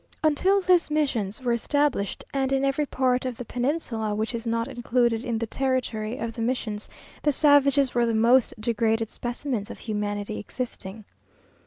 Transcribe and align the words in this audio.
Until 0.23 0.61
these 0.61 0.89
missions 0.89 1.43
were 1.43 1.53
established, 1.53 2.23
and 2.33 2.51
in 2.51 2.65
every 2.65 2.87
part 2.87 3.23
of 3.23 3.37
the 3.37 3.45
peninsula 3.45 4.15
which 4.15 4.33
is 4.33 4.47
not 4.47 4.67
included 4.67 5.23
in 5.23 5.37
the 5.37 5.45
territory 5.45 6.17
of 6.17 6.33
the 6.33 6.41
missions, 6.41 6.89
the 7.21 7.31
savages 7.31 7.93
were 7.93 8.07
the 8.07 8.15
most 8.15 8.59
degraded 8.59 9.11
specimens 9.11 9.69
of 9.69 9.77
humanity 9.77 10.39
existing. 10.39 11.05